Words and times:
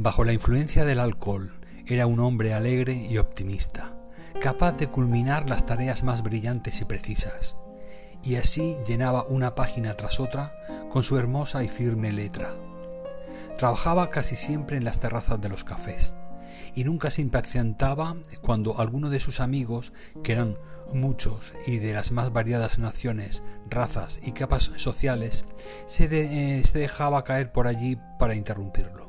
Bajo 0.00 0.22
la 0.22 0.32
influencia 0.32 0.84
del 0.84 1.00
alcohol, 1.00 1.58
era 1.84 2.06
un 2.06 2.20
hombre 2.20 2.54
alegre 2.54 2.92
y 2.94 3.18
optimista, 3.18 3.96
capaz 4.40 4.76
de 4.76 4.86
culminar 4.86 5.50
las 5.50 5.66
tareas 5.66 6.04
más 6.04 6.22
brillantes 6.22 6.80
y 6.80 6.84
precisas, 6.84 7.56
y 8.22 8.36
así 8.36 8.76
llenaba 8.86 9.24
una 9.24 9.56
página 9.56 9.94
tras 9.94 10.20
otra 10.20 10.54
con 10.92 11.02
su 11.02 11.18
hermosa 11.18 11.64
y 11.64 11.68
firme 11.68 12.12
letra. 12.12 12.54
Trabajaba 13.56 14.08
casi 14.10 14.36
siempre 14.36 14.76
en 14.76 14.84
las 14.84 15.00
terrazas 15.00 15.40
de 15.40 15.48
los 15.48 15.64
cafés, 15.64 16.14
y 16.76 16.84
nunca 16.84 17.10
se 17.10 17.22
impacientaba 17.22 18.14
cuando 18.40 18.78
alguno 18.78 19.10
de 19.10 19.18
sus 19.18 19.40
amigos, 19.40 19.92
que 20.22 20.34
eran 20.34 20.58
muchos 20.94 21.52
y 21.66 21.78
de 21.78 21.92
las 21.92 22.12
más 22.12 22.32
variadas 22.32 22.78
naciones, 22.78 23.42
razas 23.68 24.20
y 24.22 24.30
capas 24.30 24.70
sociales, 24.76 25.44
se, 25.86 26.04
eh, 26.04 26.62
se 26.62 26.78
dejaba 26.78 27.24
caer 27.24 27.50
por 27.50 27.66
allí 27.66 27.98
para 28.16 28.36
interrumpirlo. 28.36 29.07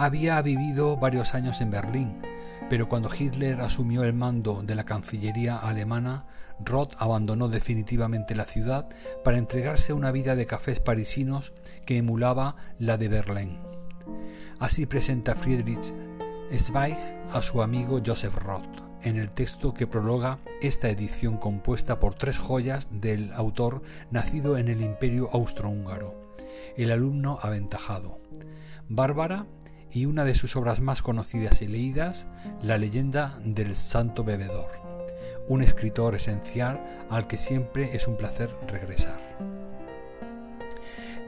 Había 0.00 0.40
vivido 0.42 0.96
varios 0.96 1.34
años 1.34 1.60
en 1.60 1.72
Berlín, 1.72 2.22
pero 2.70 2.88
cuando 2.88 3.10
Hitler 3.12 3.60
asumió 3.60 4.04
el 4.04 4.12
mando 4.12 4.62
de 4.62 4.76
la 4.76 4.84
Cancillería 4.84 5.56
alemana, 5.56 6.24
Roth 6.64 6.94
abandonó 6.98 7.48
definitivamente 7.48 8.36
la 8.36 8.44
ciudad 8.44 8.88
para 9.24 9.38
entregarse 9.38 9.90
a 9.90 9.96
una 9.96 10.12
vida 10.12 10.36
de 10.36 10.46
cafés 10.46 10.78
parisinos 10.78 11.52
que 11.84 11.96
emulaba 11.96 12.54
la 12.78 12.96
de 12.96 13.08
Berlín. 13.08 13.58
Así 14.60 14.86
presenta 14.86 15.34
Friedrich 15.34 15.92
Zweig 16.56 16.96
a 17.32 17.42
su 17.42 17.60
amigo 17.60 18.00
Joseph 18.04 18.36
Roth 18.36 18.84
en 19.02 19.16
el 19.16 19.30
texto 19.30 19.74
que 19.74 19.88
prologa 19.88 20.38
esta 20.62 20.88
edición 20.90 21.38
compuesta 21.38 21.98
por 21.98 22.14
tres 22.14 22.38
joyas 22.38 22.86
del 22.92 23.32
autor 23.32 23.82
nacido 24.12 24.58
en 24.58 24.68
el 24.68 24.80
Imperio 24.80 25.28
Austrohúngaro, 25.32 26.14
el 26.76 26.92
alumno 26.92 27.40
aventajado. 27.42 28.20
Bárbara 28.90 29.46
y 29.92 30.06
una 30.06 30.24
de 30.24 30.34
sus 30.34 30.56
obras 30.56 30.80
más 30.80 31.02
conocidas 31.02 31.62
y 31.62 31.68
leídas, 31.68 32.26
La 32.62 32.78
leyenda 32.78 33.38
del 33.44 33.76
santo 33.76 34.24
bebedor, 34.24 34.70
un 35.48 35.62
escritor 35.62 36.14
esencial 36.14 36.80
al 37.10 37.26
que 37.26 37.38
siempre 37.38 37.94
es 37.94 38.06
un 38.06 38.16
placer 38.16 38.50
regresar. 38.66 39.20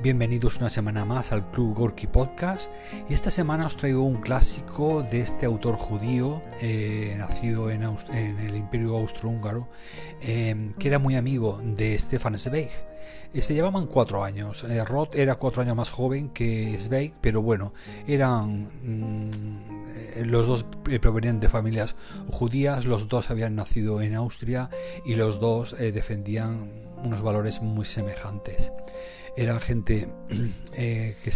Bienvenidos 0.02 0.56
una 0.56 0.70
semana 0.70 1.04
más 1.04 1.30
al 1.30 1.50
Club 1.50 1.74
Gorky 1.74 2.06
Podcast 2.06 2.70
y 3.10 3.12
esta 3.12 3.30
semana 3.30 3.66
os 3.66 3.76
traigo 3.76 4.02
un 4.02 4.22
clásico 4.22 5.02
de 5.02 5.20
este 5.20 5.44
autor 5.44 5.76
judío 5.76 6.42
eh, 6.62 7.14
nacido 7.18 7.70
en, 7.70 7.82
el 7.82 8.56
Imperio 8.56 8.96
Austrohúngaro 8.96 9.68
eh, 10.22 10.72
que 10.78 10.88
era 10.88 10.98
muy 10.98 11.16
amigo 11.16 11.60
de 11.62 11.98
Stefan 11.98 12.38
Zweig. 12.38 12.89
Eh, 13.32 13.42
se 13.42 13.54
llevaban 13.54 13.86
cuatro 13.86 14.24
años. 14.24 14.64
Roth 14.86 15.14
era 15.14 15.36
cuatro 15.36 15.62
años 15.62 15.76
más 15.76 15.90
joven 15.90 16.30
que 16.30 16.76
Zweig, 16.78 17.14
pero 17.20 17.42
bueno, 17.42 17.72
eran 18.06 18.68
mm, 18.82 20.26
los 20.26 20.46
dos 20.46 20.66
provenían 21.00 21.40
de 21.40 21.48
familias 21.48 21.96
judías, 22.30 22.84
los 22.84 23.08
dos 23.08 23.30
habían 23.30 23.54
nacido 23.54 24.02
en 24.02 24.14
Austria 24.14 24.70
y 25.04 25.14
los 25.14 25.40
dos 25.40 25.76
defendían 25.78 26.70
unos 27.02 27.22
valores 27.22 27.62
muy 27.62 27.84
semejantes 27.84 28.72
era 29.36 29.58
gente 29.60 30.08
eh, 30.74 31.16
que, 31.22 31.30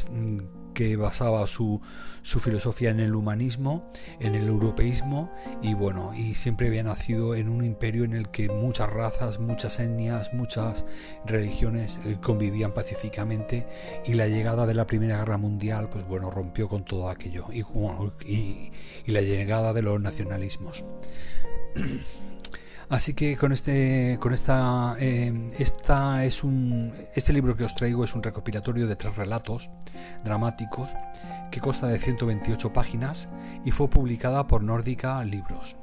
basaba 0.97 1.47
su, 1.47 1.81
su, 2.23 2.41
filosofía 2.41 2.91
en 2.91 3.01
el 3.01 3.15
humanismo, 3.15 3.91
en 4.21 4.35
el 4.35 4.49
europeísmo 4.49 5.33
y 5.63 5.75
bueno, 5.75 6.13
y 6.15 6.35
siempre 6.35 6.67
había 6.69 6.83
nacido 6.83 7.35
en 7.35 7.49
un 7.49 7.65
imperio 7.65 8.05
en 8.05 8.13
el 8.13 8.29
que 8.31 8.49
muchas 8.49 8.91
razas, 8.91 9.39
muchas 9.39 9.79
etnias, 9.81 10.33
muchas 10.35 10.85
religiones 11.25 12.01
eh, 12.05 12.19
convivían 12.23 12.73
pacíficamente 12.73 13.67
y 14.05 14.15
la 14.15 14.27
llegada 14.27 14.67
de 14.67 14.75
la 14.75 14.87
Primera 14.87 15.19
Guerra 15.19 15.39
Mundial, 15.39 15.89
pues 15.89 16.07
bueno, 16.07 16.31
rompió 16.31 16.69
con 16.69 16.85
todo 16.85 17.09
aquello 17.09 17.47
y, 17.53 17.65
y, 18.27 18.73
y 19.07 19.13
la 19.13 19.21
llegada 19.21 19.73
de 19.73 19.83
los 19.83 20.01
nacionalismos. 20.01 20.85
Así 22.95 23.13
que 23.13 23.37
con 23.37 23.51
este, 23.51 24.19
con 24.21 24.33
esta, 24.33 24.95
eh, 25.01 25.51
esta 25.59 26.25
es 26.25 26.45
un, 26.45 26.93
este 27.17 27.33
libro 27.33 27.57
que 27.57 27.65
os 27.65 27.75
traigo 27.75 28.05
es 28.05 28.15
un 28.15 28.23
recopilatorio 28.23 28.87
de 28.87 28.95
tres 28.95 29.17
relatos 29.17 29.69
dramáticos 30.23 30.91
que 31.51 31.61
consta 31.61 31.89
de 31.89 31.99
128 31.99 32.73
páginas 32.73 33.29
y 33.65 33.73
fue 33.73 33.91
publicada 33.91 34.47
por 34.47 34.63
Nórdica 34.63 35.25
Libros. 35.25 35.77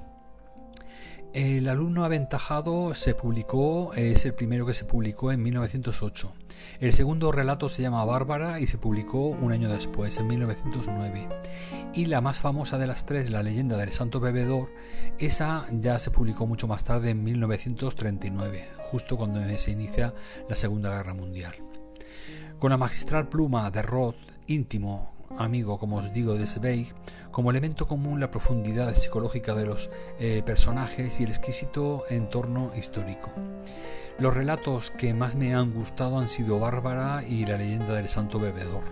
El 1.34 1.68
alumno 1.68 2.06
aventajado 2.06 2.96
se 2.96 3.14
publicó, 3.14 3.92
es 3.94 4.26
el 4.26 4.34
primero 4.34 4.66
que 4.66 4.74
se 4.74 4.86
publicó 4.86 5.34
en 5.34 5.44
1908. 5.44 6.32
El 6.80 6.94
segundo 6.94 7.32
relato 7.32 7.70
se 7.70 7.82
llama 7.82 8.06
Bárbara 8.06 8.60
y 8.60 8.68
se 8.68 8.78
publicó 8.78 9.28
un 9.28 9.52
año 9.52 9.70
después, 9.70 10.18
en 10.18 10.28
1909. 10.28 11.28
Y 11.94 12.06
la 12.06 12.22
más 12.22 12.40
famosa 12.40 12.78
de 12.78 12.88
las 12.88 13.06
tres, 13.06 13.30
La 13.30 13.44
leyenda 13.44 13.78
del 13.78 13.92
santo 13.92 14.20
bebedor, 14.20 14.70
esa 15.20 15.66
ya 15.72 16.00
se 16.00 16.12
publicó 16.12 16.48
mucho 16.48 16.68
más 16.68 16.84
tarde, 16.84 17.12
en 17.12 17.24
1939, 17.24 18.68
justo 18.78 19.18
cuando 19.18 19.42
se 19.58 19.72
inicia 19.72 20.14
la 20.50 20.56
Segunda 20.56 20.96
Guerra 20.96 21.14
Mundial. 21.14 21.56
Con 22.60 22.72
la 22.72 22.78
magistral 22.78 23.28
pluma 23.28 23.70
de 23.72 23.82
Roth, 23.82 24.16
íntimo 24.48 25.11
amigo, 25.42 25.78
como 25.78 25.98
os 25.98 26.14
digo, 26.14 26.36
de 26.36 26.46
Zweig, 26.46 26.94
como 27.32 27.52
elemento 27.52 27.88
común 27.88 28.20
la 28.20 28.32
profundidad 28.32 28.94
psicológica 28.96 29.56
de 29.56 29.66
los 29.66 29.90
eh, 30.20 30.44
personajes 30.46 31.20
y 31.20 31.24
el 31.24 31.30
exquisito 31.30 32.04
entorno 32.10 32.72
histórico. 32.78 33.32
Los 34.20 34.34
relatos 34.34 34.92
que 34.92 35.14
más 35.14 35.36
me 35.36 35.56
han 35.56 35.74
gustado 35.74 36.20
han 36.20 36.30
sido 36.30 36.60
Bárbara 36.60 37.24
y 37.28 37.46
la 37.46 37.58
leyenda 37.58 37.96
del 37.96 38.10
santo 38.10 38.40
bebedor, 38.40 38.84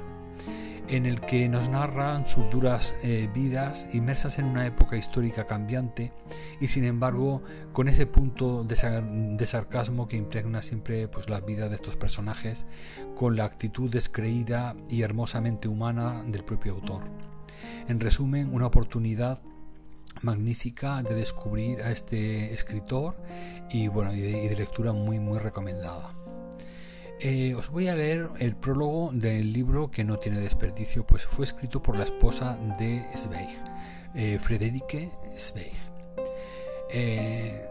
en 0.90 1.06
el 1.06 1.22
que 1.22 1.48
nos 1.48 1.70
narran 1.70 2.26
sus 2.26 2.50
duras 2.50 2.96
eh, 3.04 3.30
vidas 3.34 3.88
inmersas 3.94 4.40
en 4.40 4.46
una 4.46 4.66
época 4.66 4.98
histórica 4.98 5.46
cambiante 5.46 6.12
y 6.60 6.68
sin 6.68 6.84
embargo 6.84 7.44
con 7.74 7.88
ese 7.88 8.08
punto 8.08 8.64
de, 8.64 8.76
sarcasmo 9.46 10.08
que 10.08 10.18
impregna 10.18 10.62
siempre 10.62 11.08
pues, 11.08 11.30
la 11.30 11.42
vida 11.42 11.70
de 11.70 11.76
estos 11.76 11.96
personajes 11.96 12.66
con 13.16 13.36
la 13.36 13.46
actitud 13.46 13.90
descreída 13.90 14.76
y 14.90 15.04
hermosamente 15.04 15.68
humana 15.68 16.24
del 16.26 16.44
propio 16.44 16.74
autor. 16.74 17.04
En 17.88 18.00
resumen, 18.00 18.54
una 18.54 18.68
oportunidad 18.68 19.42
magnífica 20.22 21.04
de 21.04 21.16
descubrir 21.16 21.82
a 21.82 21.92
este 21.92 22.54
escritor 22.54 23.16
y 23.70 23.88
bueno 23.88 24.14
y 24.14 24.22
de, 24.22 24.56
lectura 24.56 24.92
muy 24.92 25.20
muy 25.20 25.38
recomendada. 25.40 26.19
Eh, 27.22 27.54
os 27.56 27.70
voy 27.70 27.90
a 27.90 27.96
leer 27.96 28.30
el 28.40 28.56
prólogo 28.56 29.12
del 29.14 29.52
libro 29.52 29.92
que 29.92 30.04
no 30.04 30.20
tiene 30.20 30.40
desperdicio, 30.40 31.06
pues 31.06 31.26
fue 31.26 31.46
escrito 31.46 31.82
por 31.82 31.98
la 31.98 32.06
esposa 32.06 32.58
de 32.78 33.06
Zweig, 33.16 33.50
eh, 34.16 34.40
Frederike 34.40 35.12
Zweig. 35.38 35.74
Eh, 36.92 37.66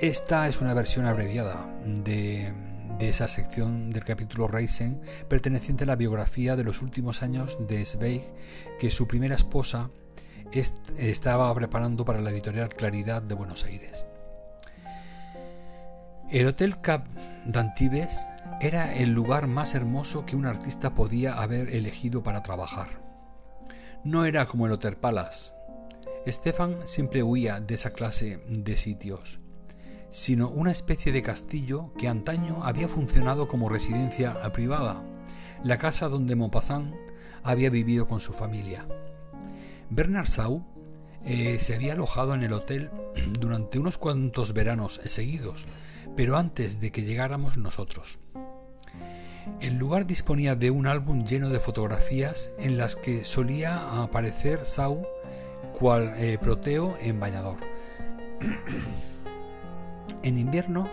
esta 0.00 0.48
es 0.48 0.60
una 0.60 0.74
versión 0.74 1.06
abreviada 1.06 1.66
de 1.84 2.52
de 3.02 3.08
esa 3.08 3.26
sección 3.26 3.90
del 3.90 4.04
capítulo 4.04 4.46
Reisen 4.46 5.00
perteneciente 5.28 5.82
a 5.82 5.88
la 5.88 5.96
biografía 5.96 6.54
de 6.54 6.62
los 6.62 6.82
últimos 6.82 7.22
años 7.22 7.58
de 7.66 7.84
Zweig 7.84 8.22
que 8.78 8.92
su 8.92 9.08
primera 9.08 9.34
esposa 9.34 9.90
estaba 10.98 11.52
preparando 11.52 12.04
para 12.04 12.20
la 12.20 12.30
editorial 12.30 12.68
Claridad 12.68 13.20
de 13.20 13.34
Buenos 13.34 13.64
Aires. 13.64 14.06
El 16.32 16.46
Hotel 16.46 16.80
Cap 16.80 17.06
d'Antibes 17.44 18.26
era 18.60 18.94
el 18.96 19.10
lugar 19.10 19.46
más 19.46 19.74
hermoso 19.74 20.26
que 20.26 20.34
un 20.34 20.46
artista 20.46 20.94
podía 20.94 21.34
haber 21.34 21.68
elegido 21.68 22.22
para 22.22 22.42
trabajar. 22.42 22.88
No 24.02 24.24
era 24.24 24.46
como 24.46 24.66
el 24.66 24.72
Hotel 24.72 24.96
Palace. 24.96 25.52
Stefan 26.26 26.78
siempre 26.86 27.22
huía 27.22 27.60
de 27.60 27.74
esa 27.74 27.92
clase 27.92 28.42
de 28.48 28.76
sitios 28.76 29.42
sino 30.12 30.50
una 30.50 30.70
especie 30.70 31.10
de 31.10 31.22
castillo 31.22 31.90
que 31.96 32.06
antaño 32.06 32.64
había 32.64 32.86
funcionado 32.86 33.48
como 33.48 33.70
residencia 33.70 34.34
privada, 34.52 35.02
la 35.64 35.78
casa 35.78 36.10
donde 36.10 36.36
Maupassant 36.36 36.94
había 37.42 37.70
vivido 37.70 38.06
con 38.06 38.20
su 38.20 38.34
familia. 38.34 38.86
Bernard 39.88 40.28
Shaw 40.28 40.62
eh, 41.24 41.56
se 41.58 41.74
había 41.74 41.94
alojado 41.94 42.34
en 42.34 42.42
el 42.42 42.52
hotel 42.52 42.90
durante 43.40 43.78
unos 43.78 43.96
cuantos 43.96 44.52
veranos 44.52 45.00
seguidos, 45.02 45.64
pero 46.16 46.36
antes 46.36 46.80
de 46.80 46.92
que 46.92 47.02
llegáramos 47.02 47.56
nosotros. 47.56 48.18
El 49.60 49.76
lugar 49.76 50.06
disponía 50.06 50.54
de 50.54 50.70
un 50.70 50.86
álbum 50.86 51.24
lleno 51.24 51.48
de 51.48 51.58
fotografías 51.58 52.50
en 52.58 52.78
las 52.78 52.96
que 52.96 53.24
solía 53.24 54.02
aparecer 54.02 54.62
Shaw 54.64 55.04
cual 55.78 56.14
eh, 56.16 56.38
proteo 56.40 56.96
en 57.00 57.20
bañador. 57.20 57.58
En 60.24 60.38
invierno, 60.38 60.88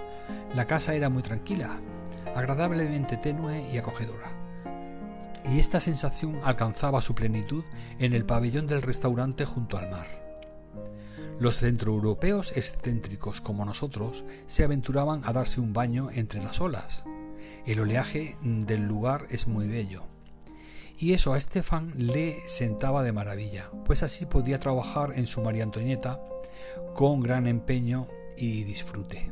la 0.56 0.66
casa 0.66 0.96
era 0.96 1.08
muy 1.10 1.22
tranquila, 1.22 1.80
agradablemente 2.36 3.16
tenue 3.16 3.64
y 3.72 3.78
acogedora. 3.78 4.32
Y 5.52 5.60
esta 5.60 5.80
sensación 5.80 6.40
alcanzaba 6.44 7.00
su 7.02 7.14
plenitud 7.14 7.64
en 8.00 8.14
el 8.14 8.26
pabellón 8.26 8.66
del 8.66 8.82
restaurante 8.82 9.46
junto 9.46 9.78
al 9.78 9.92
mar. 9.92 10.29
Los 11.40 11.56
centroeuropeos 11.58 12.52
excéntricos 12.58 13.40
como 13.40 13.64
nosotros 13.64 14.26
se 14.46 14.66
aventuraban 14.66 15.22
a 15.24 15.32
darse 15.32 15.62
un 15.62 15.72
baño 15.72 16.10
entre 16.12 16.44
las 16.44 16.60
olas. 16.60 17.06
El 17.66 17.80
oleaje 17.80 18.38
del 18.42 18.86
lugar 18.86 19.26
es 19.30 19.48
muy 19.48 19.66
bello. 19.68 20.04
Y 20.98 21.14
eso 21.14 21.34
a 21.34 21.40
Stefan 21.40 21.94
le 21.96 22.42
sentaba 22.46 23.04
de 23.04 23.14
maravilla, 23.14 23.72
pues 23.86 24.04
así 24.04 24.26
podía 24.26 24.60
trabajar 24.60 25.14
en 25.16 25.28
su 25.28 25.42
María 25.42 25.64
Antonieta 25.64 26.20
con 26.94 27.22
gran 27.22 27.48
empeño 27.48 28.10
y 28.36 28.66
disfrute. 28.66 29.32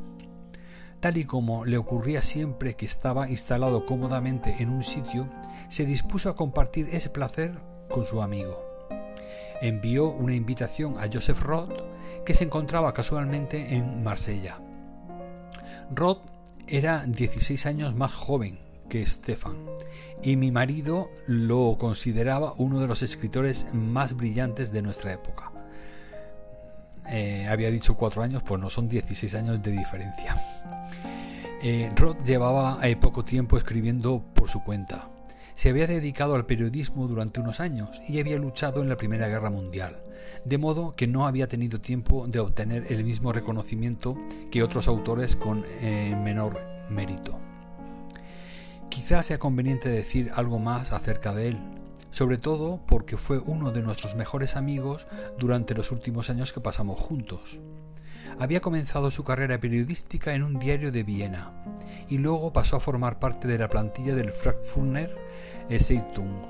Tal 1.00 1.18
y 1.18 1.26
como 1.26 1.66
le 1.66 1.76
ocurría 1.76 2.22
siempre 2.22 2.74
que 2.74 2.86
estaba 2.86 3.28
instalado 3.28 3.84
cómodamente 3.84 4.56
en 4.60 4.70
un 4.70 4.82
sitio, 4.82 5.28
se 5.68 5.84
dispuso 5.84 6.30
a 6.30 6.36
compartir 6.36 6.88
ese 6.90 7.10
placer 7.10 7.60
con 7.90 8.06
su 8.06 8.22
amigo. 8.22 8.67
Envió 9.60 10.08
una 10.08 10.34
invitación 10.34 10.98
a 10.98 11.08
Joseph 11.12 11.40
Roth, 11.40 11.82
que 12.24 12.34
se 12.34 12.44
encontraba 12.44 12.94
casualmente 12.94 13.74
en 13.74 14.02
Marsella. 14.02 14.58
Roth 15.94 16.22
era 16.66 17.04
16 17.06 17.66
años 17.66 17.94
más 17.94 18.12
joven 18.12 18.58
que 18.88 19.04
Stefan 19.04 19.56
y 20.22 20.36
mi 20.36 20.50
marido 20.50 21.10
lo 21.26 21.76
consideraba 21.78 22.54
uno 22.58 22.80
de 22.80 22.86
los 22.86 23.02
escritores 23.02 23.66
más 23.72 24.14
brillantes 24.14 24.72
de 24.72 24.82
nuestra 24.82 25.12
época. 25.12 25.52
Eh, 27.10 27.46
había 27.48 27.70
dicho 27.70 27.96
cuatro 27.96 28.22
años, 28.22 28.42
pues 28.42 28.60
no 28.60 28.68
son 28.68 28.88
16 28.88 29.34
años 29.34 29.62
de 29.62 29.70
diferencia. 29.70 30.34
Eh, 31.62 31.90
Roth 31.96 32.22
llevaba 32.24 32.78
eh, 32.82 32.96
poco 32.96 33.24
tiempo 33.24 33.56
escribiendo 33.56 34.22
por 34.34 34.50
su 34.50 34.62
cuenta. 34.62 35.08
Se 35.58 35.70
había 35.70 35.88
dedicado 35.88 36.36
al 36.36 36.46
periodismo 36.46 37.08
durante 37.08 37.40
unos 37.40 37.58
años 37.58 38.00
y 38.08 38.20
había 38.20 38.38
luchado 38.38 38.80
en 38.80 38.88
la 38.88 38.96
Primera 38.96 39.26
Guerra 39.26 39.50
Mundial, 39.50 40.00
de 40.44 40.56
modo 40.56 40.94
que 40.94 41.08
no 41.08 41.26
había 41.26 41.48
tenido 41.48 41.80
tiempo 41.80 42.28
de 42.28 42.38
obtener 42.38 42.92
el 42.92 43.02
mismo 43.02 43.32
reconocimiento 43.32 44.16
que 44.52 44.62
otros 44.62 44.86
autores 44.86 45.34
con 45.34 45.64
eh, 45.80 46.16
menor 46.22 46.60
mérito. 46.90 47.40
Quizás 48.88 49.26
sea 49.26 49.40
conveniente 49.40 49.88
decir 49.88 50.30
algo 50.36 50.60
más 50.60 50.92
acerca 50.92 51.34
de 51.34 51.48
él, 51.48 51.58
sobre 52.12 52.38
todo 52.38 52.78
porque 52.86 53.16
fue 53.16 53.40
uno 53.40 53.72
de 53.72 53.82
nuestros 53.82 54.14
mejores 54.14 54.54
amigos 54.54 55.08
durante 55.40 55.74
los 55.74 55.90
últimos 55.90 56.30
años 56.30 56.52
que 56.52 56.60
pasamos 56.60 57.00
juntos. 57.00 57.58
Había 58.38 58.60
comenzado 58.60 59.10
su 59.10 59.24
carrera 59.24 59.58
periodística 59.58 60.34
en 60.34 60.42
un 60.42 60.58
diario 60.58 60.92
de 60.92 61.02
Viena 61.02 61.52
y 62.08 62.18
luego 62.18 62.52
pasó 62.52 62.76
a 62.76 62.80
formar 62.80 63.18
parte 63.18 63.48
de 63.48 63.58
la 63.58 63.68
plantilla 63.68 64.14
del 64.14 64.32
Frankfurter 64.32 65.16
Zeitung, 65.78 66.46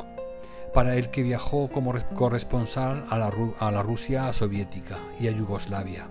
para 0.73 0.97
el 0.97 1.11
que 1.11 1.23
viajó 1.23 1.69
como 1.71 1.95
corresponsal 2.15 3.05
a 3.11 3.19
la, 3.19 3.33
a 3.59 3.71
la 3.73 3.83
Rusia 3.83 4.33
soviética 4.33 4.99
y 5.21 5.29
a 5.29 5.33
Yugoslavia. 5.33 6.09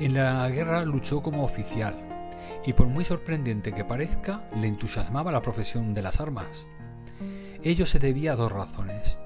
En 0.00 0.14
la 0.14 0.48
guerra 0.48 0.84
luchó 0.84 1.22
como 1.22 1.44
oficial 1.44 1.94
y 2.64 2.72
por 2.72 2.86
muy 2.86 3.04
sorprendente 3.04 3.72
que 3.72 3.84
parezca, 3.84 4.42
le 4.56 4.68
entusiasmaba 4.68 5.32
la 5.32 5.42
profesión 5.42 5.94
de 5.94 6.02
las 6.02 6.20
armas. 6.20 6.66
Ello 7.62 7.86
se 7.86 7.98
debía 7.98 8.32
a 8.32 8.36
dos 8.36 8.50
razones. 8.50 9.18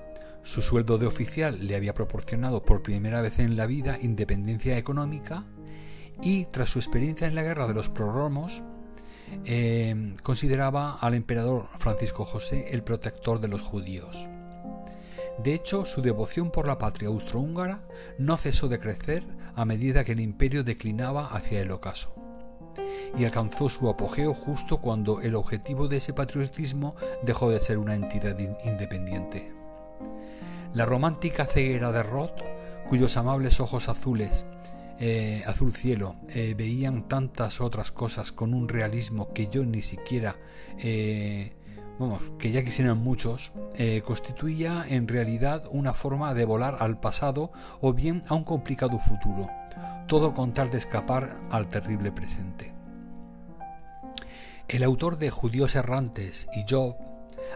Su 0.47 0.63
sueldo 0.63 0.97
de 0.97 1.09
oficial 1.09 1.67
le 1.67 1.75
había 1.75 1.93
proporcionado 1.93 2.63
por 2.63 2.81
primera 2.81 3.21
vez 3.21 3.41
en 3.41 3.57
la 3.57 3.67
vida 3.67 3.99
independencia 4.01 4.79
económica 4.79 5.45
y 6.23 6.45
tras 6.45 6.71
su 6.71 6.79
experiencia 6.79 7.27
en 7.27 7.35
la 7.35 7.43
guerra 7.43 7.67
de 7.67 7.75
los 7.75 7.89
prorromos, 7.89 8.63
eh, 9.45 10.15
consideraba 10.23 10.99
al 11.01 11.15
emperador 11.15 11.67
Francisco 11.81 12.25
José 12.25 12.67
el 12.71 12.85
protector 12.85 13.41
de 13.41 13.49
los 13.49 13.61
judíos. 13.61 14.29
De 15.43 15.53
hecho, 15.53 15.85
su 15.85 16.01
devoción 16.01 16.53
por 16.53 16.69
la 16.69 16.79
patria 16.79 17.09
austrohúngara 17.09 17.83
no 18.17 18.37
cesó 18.37 18.69
de 18.69 18.79
crecer 18.79 19.25
a 19.57 19.65
medida 19.65 20.05
que 20.05 20.13
el 20.13 20.21
imperio 20.21 20.63
declinaba 20.63 21.27
hacia 21.27 21.61
el 21.61 21.73
ocaso 21.73 22.15
y 23.19 23.25
alcanzó 23.25 23.69
su 23.69 23.89
apogeo 23.89 24.33
justo 24.33 24.81
cuando 24.81 25.21
el 25.23 25.35
objetivo 25.35 25.89
de 25.89 25.97
ese 25.97 26.13
patriotismo 26.13 26.95
dejó 27.25 27.51
de 27.51 27.59
ser 27.59 27.79
una 27.79 27.97
entidad 27.97 28.39
independiente. 28.65 29.56
La 30.77 30.85
romántica 30.85 31.47
ceguera 31.47 31.91
de 31.91 32.03
Roth, 32.03 32.39
cuyos 32.91 33.17
amables 33.17 33.61
ojos 33.61 33.89
azules, 33.89 34.45
eh, 34.99 35.43
azul 35.47 35.73
cielo, 35.73 36.17
eh, 36.29 36.55
veían 36.55 37.09
tantas 37.09 37.63
otras 37.63 37.91
cosas 37.91 38.31
con 38.31 38.53
un 38.53 38.69
realismo 38.69 39.33
que 39.33 39.49
yo 39.49 39.65
ni 39.65 39.81
siquiera, 39.81 40.37
eh, 40.77 41.57
vamos, 41.99 42.21
que 42.39 42.51
ya 42.51 42.63
quisieran 42.63 42.99
muchos, 42.99 43.53
constituía 44.05 44.85
en 44.87 45.09
realidad 45.09 45.65
una 45.71 45.95
forma 45.95 46.35
de 46.35 46.45
volar 46.45 46.77
al 46.81 47.01
pasado 47.01 47.53
o 47.81 47.95
bien 47.95 48.23
a 48.29 48.35
un 48.35 48.45
complicado 48.45 48.99
futuro, 48.99 49.49
todo 50.07 50.35
con 50.35 50.53
tal 50.53 50.69
de 50.69 50.77
escapar 50.77 51.41
al 51.51 51.69
terrible 51.69 52.13
presente. 52.13 52.75
El 54.69 54.83
autor 54.83 55.17
de 55.17 55.31
Judíos 55.31 55.75
errantes 55.75 56.49
y 56.55 56.67
Job 56.69 56.97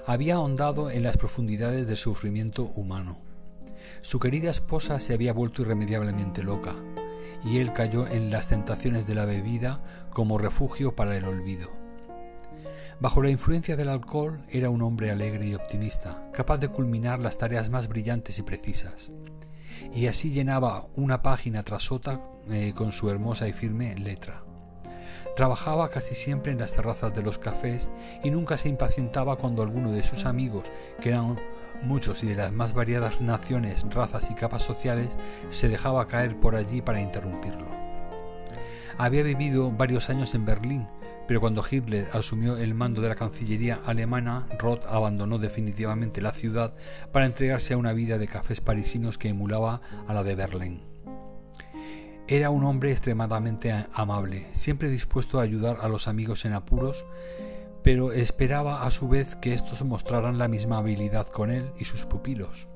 había 0.07 0.37
ahondado 0.37 0.91
en 0.91 1.03
las 1.03 1.17
profundidades 1.17 1.87
del 1.87 1.97
sufrimiento 1.97 2.65
humano. 2.75 3.21
Su 4.03 4.19
querida 4.19 4.51
esposa 4.51 5.01
se 5.01 5.15
había 5.15 5.33
vuelto 5.33 5.63
irremediablemente 5.63 6.43
loca, 6.43 6.75
y 7.45 7.59
él 7.59 7.73
cayó 7.73 8.07
en 8.07 8.31
las 8.31 8.49
tentaciones 8.49 9.07
de 9.07 9.15
la 9.15 9.25
bebida 9.25 9.83
como 10.11 10.39
refugio 10.39 10.95
para 10.95 11.17
el 11.17 11.25
olvido. 11.25 11.71
Bajo 13.01 13.23
la 13.23 13.31
influencia 13.31 13.77
del 13.77 13.89
alcohol 13.89 14.45
era 14.51 14.69
un 14.69 14.83
hombre 14.83 15.11
alegre 15.11 15.47
y 15.47 15.55
optimista, 15.55 16.29
capaz 16.33 16.59
de 16.59 16.69
culminar 16.69 17.19
las 17.19 17.39
tareas 17.39 17.71
más 17.71 17.89
brillantes 17.89 18.39
y 18.39 18.43
precisas. 18.43 19.11
Y 19.95 20.07
así 20.07 20.31
llenaba 20.31 20.87
una 20.95 21.23
página 21.23 21.63
tras 21.63 21.91
otra 21.93 22.21
eh, 22.51 22.75
con 22.77 22.93
su 22.93 23.09
hermosa 23.09 23.49
y 23.49 23.55
firme 23.55 23.95
letra. 23.97 24.45
Trabajaba 25.41 25.89
casi 25.89 26.15
siempre 26.15 26.53
en 26.53 26.59
las 26.59 26.73
terrazas 26.73 27.15
de 27.15 27.23
los 27.23 27.39
cafés 27.39 27.91
y 28.23 28.31
nunca 28.31 28.59
se 28.59 28.69
impacientaba 28.69 29.37
cuando 29.37 29.63
alguno 29.63 29.91
de 29.91 30.05
sus 30.05 30.27
amigos, 30.27 30.65
que 31.01 31.09
eran 31.09 31.39
muchos 31.81 32.23
y 32.23 32.27
de 32.27 32.35
las 32.35 32.53
más 32.53 32.75
variadas 32.75 33.23
naciones, 33.23 33.87
razas 33.89 34.31
y 34.31 34.35
capas 34.35 34.63
sociales, 34.63 35.09
se 35.49 35.71
dejaba 35.71 36.09
caer 36.09 36.39
por 36.39 36.57
allí 36.57 36.83
para 36.83 37.01
interrumpirlo. 37.01 37.65
Había 38.99 39.23
vivido 39.23 39.71
varios 39.73 40.11
años 40.11 40.35
en 40.35 40.45
Berlín, 40.45 40.89
pero 41.27 41.41
cuando 41.41 41.65
Hitler 41.65 42.07
asumió 42.13 42.59
el 42.59 42.75
mando 42.75 43.01
de 43.01 43.09
la 43.09 43.15
Cancillería 43.15 43.81
alemana, 43.87 44.47
Roth 44.59 44.85
abandonó 44.85 45.39
definitivamente 45.39 46.21
la 46.21 46.33
ciudad 46.33 46.75
para 47.13 47.25
entregarse 47.25 47.73
a 47.73 47.79
una 47.79 47.95
vida 47.95 48.19
de 48.19 48.29
cafés 48.29 48.61
parisinos 48.61 49.17
que 49.17 49.31
emulaba 49.31 49.81
a 50.07 50.13
la 50.13 50.23
de 50.23 50.35
Berlín. 50.35 50.90
Era 52.31 52.50
un 52.50 52.62
hombre 52.62 52.93
extremadamente 52.93 53.75
amable, 53.93 54.47
siempre 54.53 54.88
dispuesto 54.88 55.41
a 55.41 55.43
ayudar 55.43 55.79
a 55.81 55.88
los 55.88 56.06
amigos 56.06 56.44
en 56.44 56.53
apuros, 56.53 57.05
pero 57.82 58.13
esperaba 58.13 58.84
a 58.84 58.91
su 58.93 59.08
vez 59.08 59.34
que 59.34 59.53
estos 59.53 59.82
mostraran 59.84 60.39
la 60.39 60.46
misma 60.46 60.79
habilidad 60.79 61.27
con 61.27 61.51
él 61.51 61.72
y 61.77 61.87
sus 61.87 62.06
pupilos. 62.06 62.69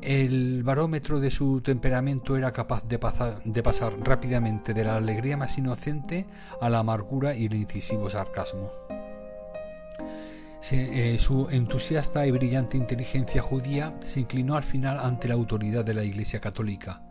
El 0.00 0.62
barómetro 0.62 1.18
de 1.18 1.32
su 1.32 1.60
temperamento 1.60 2.36
era 2.36 2.52
capaz 2.52 2.84
de 2.86 3.00
pasar, 3.00 3.98
rápidamente 3.98 4.74
de 4.74 4.84
la 4.84 4.94
alegría 4.94 5.36
más 5.36 5.58
inocente 5.58 6.28
a 6.60 6.70
la 6.70 6.78
amargura 6.78 7.34
y 7.34 7.46
el 7.46 7.54
incisivo 7.54 8.08
sarcasmo. 8.10 8.70
Eh, 10.70 11.16
su 11.18 11.48
entusiasta 11.50 12.24
y 12.28 12.30
brillante 12.30 12.76
inteligencia 12.76 13.42
judía 13.42 13.96
se 14.04 14.20
inclinó 14.20 14.56
al 14.56 14.62
final 14.62 15.00
ante 15.00 15.26
la 15.26 15.34
autoridad 15.34 15.84
de 15.84 15.94
la 15.94 16.04
Iglesia 16.04 16.40
católica, 16.40 17.02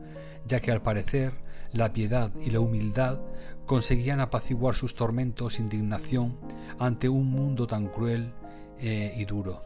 ya 0.46 0.60
que 0.60 0.72
al 0.72 0.82
parecer 0.82 1.34
la 1.72 1.94
piedad 1.94 2.32
y 2.42 2.50
la 2.52 2.60
humildad 2.60 3.20
conseguían 3.66 4.20
apaciguar 4.20 4.76
sus 4.76 4.96
tormentos 4.96 5.60
e 5.60 5.62
indignación 5.62 6.40
ante 6.80 7.08
un 7.10 7.30
mundo 7.30 7.68
tan 7.68 7.88
cruel 7.88 8.34
eh, 8.80 9.14
y 9.16 9.26
duro. 9.26 9.64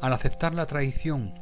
Al 0.00 0.12
aceptar 0.12 0.54
la 0.54 0.66
traición, 0.66 1.34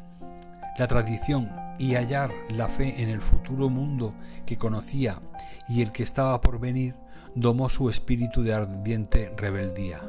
la 0.78 0.86
tradición 0.86 1.50
y 1.78 1.94
hallar 1.94 2.30
la 2.50 2.68
fe 2.68 3.02
en 3.02 3.08
el 3.08 3.20
futuro 3.20 3.68
mundo 3.68 4.14
que 4.46 4.56
conocía 4.56 5.20
y 5.68 5.82
el 5.82 5.92
que 5.92 6.02
estaba 6.02 6.40
por 6.40 6.60
venir, 6.60 6.94
domó 7.34 7.68
su 7.68 7.90
espíritu 7.90 8.42
de 8.42 8.54
ardiente 8.54 9.32
rebeldía. 9.36 10.00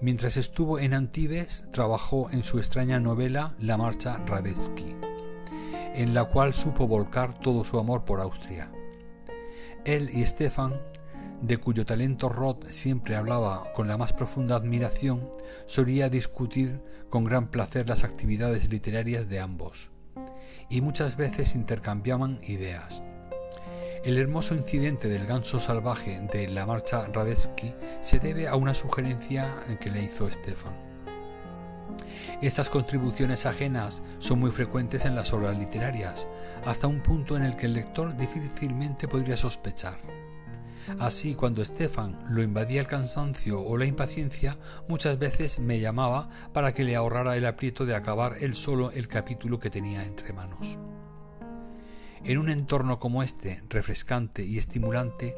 Mientras 0.00 0.36
estuvo 0.36 0.80
en 0.80 0.94
Antibes, 0.94 1.64
trabajó 1.70 2.28
en 2.32 2.42
su 2.42 2.58
extraña 2.58 2.98
novela 2.98 3.54
La 3.60 3.76
Marcha 3.76 4.18
Radetzky 4.26 5.11
en 5.94 6.14
la 6.14 6.24
cual 6.24 6.54
supo 6.54 6.86
volcar 6.86 7.38
todo 7.38 7.64
su 7.64 7.78
amor 7.78 8.04
por 8.04 8.20
Austria. 8.20 8.70
Él 9.84 10.10
y 10.12 10.24
Stefan, 10.24 10.80
de 11.40 11.56
cuyo 11.56 11.84
talento 11.84 12.28
Roth 12.28 12.68
siempre 12.68 13.16
hablaba 13.16 13.72
con 13.74 13.88
la 13.88 13.96
más 13.96 14.12
profunda 14.12 14.56
admiración, 14.56 15.28
solía 15.66 16.08
discutir 16.08 16.80
con 17.10 17.24
gran 17.24 17.48
placer 17.48 17.88
las 17.88 18.04
actividades 18.04 18.70
literarias 18.70 19.28
de 19.28 19.40
ambos, 19.40 19.90
y 20.70 20.80
muchas 20.80 21.16
veces 21.16 21.54
intercambiaban 21.54 22.40
ideas. 22.44 23.02
El 24.04 24.18
hermoso 24.18 24.54
incidente 24.54 25.08
del 25.08 25.26
ganso 25.26 25.60
salvaje 25.60 26.20
de 26.32 26.48
la 26.48 26.66
marcha 26.66 27.06
Radetzky 27.12 27.74
se 28.00 28.18
debe 28.18 28.48
a 28.48 28.56
una 28.56 28.74
sugerencia 28.74 29.64
que 29.80 29.90
le 29.90 30.02
hizo 30.02 30.30
Stefan. 30.30 30.91
Estas 32.40 32.70
contribuciones 32.70 33.46
ajenas 33.46 34.02
son 34.18 34.40
muy 34.40 34.50
frecuentes 34.50 35.04
en 35.04 35.14
las 35.14 35.32
obras 35.32 35.58
literarias, 35.58 36.26
hasta 36.64 36.86
un 36.86 37.02
punto 37.02 37.36
en 37.36 37.44
el 37.44 37.56
que 37.56 37.66
el 37.66 37.74
lector 37.74 38.16
difícilmente 38.16 39.08
podría 39.08 39.36
sospechar. 39.36 40.00
Así, 40.98 41.34
cuando 41.34 41.64
Stefan 41.64 42.18
lo 42.28 42.42
invadía 42.42 42.80
el 42.80 42.86
cansancio 42.86 43.62
o 43.62 43.76
la 43.76 43.86
impaciencia, 43.86 44.58
muchas 44.88 45.18
veces 45.18 45.58
me 45.58 45.78
llamaba 45.78 46.28
para 46.52 46.74
que 46.74 46.84
le 46.84 46.96
ahorrara 46.96 47.36
el 47.36 47.46
aprieto 47.46 47.86
de 47.86 47.94
acabar 47.94 48.36
él 48.40 48.56
solo 48.56 48.90
el 48.90 49.06
capítulo 49.06 49.60
que 49.60 49.70
tenía 49.70 50.04
entre 50.04 50.32
manos. 50.32 50.78
En 52.24 52.38
un 52.38 52.50
entorno 52.50 52.98
como 52.98 53.22
este, 53.22 53.62
refrescante 53.68 54.44
y 54.44 54.58
estimulante, 54.58 55.36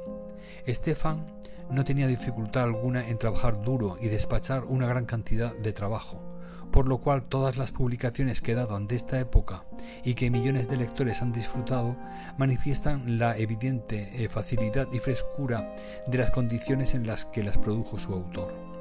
Stefan 0.69 1.27
no 1.71 1.85
tenía 1.85 2.07
dificultad 2.07 2.65
alguna 2.65 3.09
en 3.09 3.19
trabajar 3.19 3.63
duro 3.63 3.97
y 4.01 4.09
despachar 4.09 4.65
una 4.65 4.87
gran 4.87 5.07
cantidad 5.07 5.55
de 5.55 5.73
trabajo, 5.73 6.34
por 6.71 6.87
lo 6.89 6.99
cual 6.99 7.25
todas 7.25 7.57
las 7.57 7.73
publicaciones 7.73 8.41
que 8.41 8.55
datan 8.55 8.87
de 8.87 8.97
esta 8.97 9.19
época 9.21 9.65
y 10.05 10.15
que 10.15 10.31
millones 10.31 10.69
de 10.69 10.77
lectores 10.77 11.23
han 11.23 11.33
disfrutado 11.33 11.97
manifiestan 12.39 13.19
la 13.19 13.37
evidente 13.37 14.11
eh, 14.15 14.29
facilidad 14.29 14.89
y 14.93 14.99
frescura 14.99 15.75
de 16.07 16.19
las 16.19 16.31
condiciones 16.31 16.95
en 16.95 17.07
las 17.07 17.25
que 17.25 17.45
las 17.45 17.59
produjo 17.59 17.99
su 17.99 18.13
autor. 18.13 18.75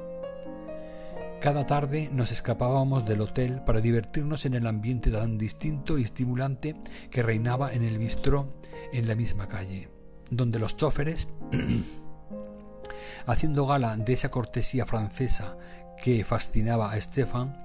Cada 1.40 1.66
tarde 1.66 2.08
nos 2.10 2.32
escapábamos 2.32 3.04
del 3.04 3.20
hotel 3.20 3.60
para 3.66 3.82
divertirnos 3.82 4.46
en 4.46 4.54
el 4.54 4.66
ambiente 4.66 5.10
tan 5.10 5.36
distinto 5.36 5.98
y 5.98 6.02
estimulante 6.02 6.74
que 7.10 7.22
reinaba 7.22 7.74
en 7.74 7.82
el 7.82 7.98
bistró 7.98 8.54
en 8.94 9.06
la 9.06 9.14
misma 9.14 9.46
calle, 9.46 9.90
donde 10.30 10.58
los 10.58 10.76
chóferes 10.76 11.28
haciendo 13.26 13.66
gala 13.66 13.94
de 13.98 14.12
esa 14.14 14.30
cortesía 14.30 14.86
francesa 14.86 15.58
que 16.02 16.24
fascinaba 16.24 16.92
a 16.92 17.00
Stefan, 17.00 17.62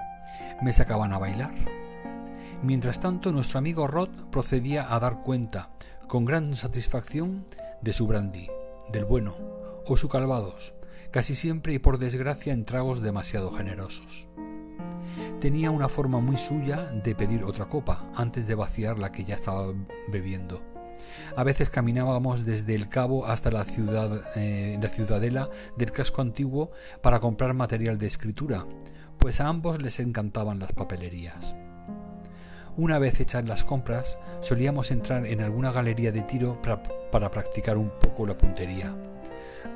me 0.61 0.73
sacaban 0.73 1.13
a 1.13 1.17
bailar. 1.17 1.53
Mientras 2.61 2.99
tanto, 2.99 3.31
nuestro 3.31 3.59
amigo 3.59 3.87
Rod 3.87 4.09
procedía 4.31 4.93
a 4.93 4.99
dar 4.99 5.21
cuenta, 5.21 5.69
con 6.07 6.25
gran 6.25 6.55
satisfacción, 6.55 7.45
de 7.81 7.93
su 7.93 8.07
brandy, 8.07 8.49
del 8.91 9.05
bueno, 9.05 9.35
o 9.85 9.95
su 9.95 10.09
calvados, 10.09 10.73
casi 11.11 11.35
siempre 11.35 11.73
y 11.73 11.79
por 11.79 11.97
desgracia 11.97 12.51
en 12.51 12.65
tragos 12.65 13.01
demasiado 13.01 13.51
generosos. 13.51 14.27
Tenía 15.39 15.71
una 15.71 15.87
forma 15.87 16.19
muy 16.19 16.37
suya 16.37 16.91
de 16.91 17.15
pedir 17.15 17.43
otra 17.45 17.69
copa 17.69 18.11
antes 18.15 18.47
de 18.47 18.55
vaciar 18.55 18.99
la 18.99 19.11
que 19.11 19.23
ya 19.23 19.35
estaba 19.35 19.73
bebiendo 20.11 20.61
a 21.35 21.43
veces 21.43 21.69
caminábamos 21.69 22.45
desde 22.45 22.75
el 22.75 22.89
cabo 22.89 23.25
hasta 23.25 23.51
la, 23.51 23.63
ciudad, 23.63 24.21
eh, 24.35 24.77
la 24.81 24.89
ciudadela 24.89 25.49
del 25.77 25.91
casco 25.91 26.21
antiguo 26.21 26.71
para 27.01 27.19
comprar 27.19 27.53
material 27.53 27.97
de 27.97 28.07
escritura, 28.07 28.65
pues 29.19 29.39
a 29.39 29.47
ambos 29.47 29.81
les 29.81 29.99
encantaban 29.99 30.59
las 30.59 30.71
papelerías. 30.71 31.55
Una 32.77 32.97
vez 32.97 33.19
hechas 33.19 33.45
las 33.45 33.63
compras, 33.63 34.17
solíamos 34.41 34.91
entrar 34.91 35.25
en 35.25 35.41
alguna 35.41 35.71
galería 35.71 36.11
de 36.11 36.21
tiro 36.23 36.61
para 36.61 37.29
practicar 37.29 37.77
un 37.77 37.91
poco 37.99 38.25
la 38.25 38.37
puntería. 38.37 38.95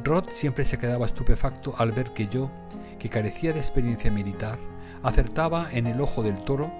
Rod 0.04 0.30
siempre 0.30 0.66
se 0.66 0.80
quedaba 0.80 1.06
estupefacto 1.06 1.76
al 1.78 1.92
ver 1.92 2.14
que 2.14 2.28
yo, 2.28 2.50
que 2.98 3.10
carecía 3.10 3.54
de 3.54 3.60
experiencia 3.60 4.10
militar, 4.10 4.58
acertaba 5.04 5.68
en 5.72 5.88
el 5.88 6.02
ojo 6.02 6.24
del 6.24 6.44
toro 6.46 6.72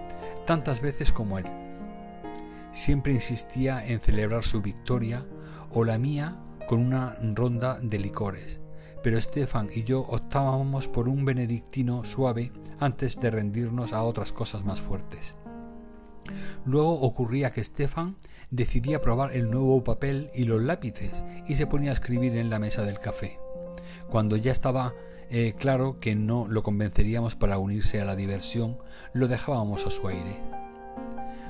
tantas 0.46 0.82
veces 0.82 1.12
como 1.12 1.38
él 1.38 1.46
siempre 2.74 3.14
insistía 3.14 3.86
en 3.86 4.02
celebrar 4.02 4.44
su 4.44 4.62
victoria 4.62 5.26
o 5.72 5.86
la 5.86 5.98
mía 5.98 6.38
con 6.68 6.80
una 6.80 7.16
ronda 7.22 7.80
de 7.82 8.00
licores, 8.00 8.60
pero 9.04 9.18
Estefan 9.18 9.70
y 9.76 9.84
yo 9.84 10.00
optábamos 10.02 10.88
por 10.88 11.08
un 11.08 11.26
benedictino 11.26 12.06
suave 12.06 12.52
antes 12.80 13.20
de 13.20 13.30
rendirnos 13.30 13.94
a 13.94 14.04
otras 14.04 14.32
cosas 14.32 14.64
más 14.64 14.82
fuertes. 14.82 15.36
Luego 16.66 17.02
ocurría 17.02 17.52
que 17.52 17.62
Estefan 17.62 18.16
decidía 18.50 19.02
probar 19.02 19.36
el 19.36 19.52
nuevo 19.52 19.84
papel 19.84 20.32
y 20.34 20.46
los 20.46 20.62
lápices 20.62 21.26
y 21.48 21.56
se 21.56 21.68
ponía 21.68 21.92
a 21.92 21.94
escribir 21.94 22.38
en 22.38 22.50
la 22.50 22.60
mesa 22.60 22.86
del 22.86 23.00
café. 23.00 23.40
Cuando 24.10 24.38
ya 24.38 24.52
estaba 24.52 24.94
eh, 25.30 25.54
claro 25.58 26.00
que 26.00 26.16
no 26.16 26.48
lo 26.48 26.64
convenceríamos 26.64 27.36
para 27.36 27.58
unirse 27.58 28.00
a 28.00 28.06
la 28.06 28.16
diversión, 28.16 28.78
lo 29.14 29.28
dejábamos 29.28 29.86
a 29.86 29.92
su 29.92 30.08
aire. 30.08 30.42